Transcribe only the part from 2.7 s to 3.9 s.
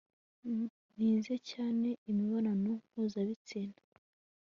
mpuzabitsina